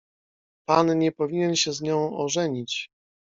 [0.65, 2.89] "Pan nie powinien się z nią ożenić."